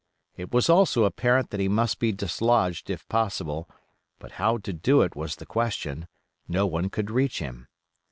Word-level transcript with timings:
It 0.35 0.51
was 0.51 0.67
also 0.67 1.03
apparent 1.03 1.51
that 1.51 1.59
he 1.59 1.67
must 1.67 1.99
be 1.99 2.11
dislodged 2.11 2.89
if 2.89 3.07
possible; 3.07 3.69
but 4.17 4.31
how 4.41 4.57
to 4.57 4.73
do 4.73 5.03
it 5.03 5.15
was 5.15 5.35
the 5.35 5.45
question; 5.45 6.07
no 6.47 6.65
one 6.65 6.89
could 6.89 7.11
reach 7.11 7.37
him. 7.37 7.67